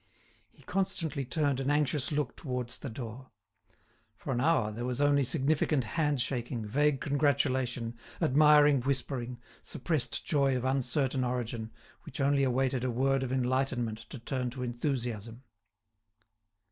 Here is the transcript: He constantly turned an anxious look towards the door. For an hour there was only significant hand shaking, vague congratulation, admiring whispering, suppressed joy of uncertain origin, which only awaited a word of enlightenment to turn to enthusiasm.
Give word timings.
He 0.49 0.63
constantly 0.63 1.25
turned 1.25 1.59
an 1.59 1.69
anxious 1.69 2.11
look 2.11 2.35
towards 2.35 2.79
the 2.79 2.89
door. 2.89 3.29
For 4.17 4.33
an 4.33 4.41
hour 4.41 4.71
there 4.71 4.83
was 4.83 4.99
only 4.99 5.23
significant 5.23 5.83
hand 5.83 6.19
shaking, 6.19 6.65
vague 6.65 6.99
congratulation, 6.99 7.99
admiring 8.19 8.81
whispering, 8.81 9.37
suppressed 9.61 10.25
joy 10.25 10.57
of 10.57 10.65
uncertain 10.65 11.23
origin, 11.23 11.69
which 12.01 12.19
only 12.19 12.41
awaited 12.43 12.83
a 12.83 12.89
word 12.89 13.21
of 13.21 13.31
enlightenment 13.31 13.99
to 14.09 14.17
turn 14.17 14.49
to 14.49 14.63
enthusiasm. 14.63 15.43